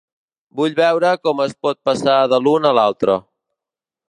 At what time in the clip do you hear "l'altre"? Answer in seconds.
2.79-3.21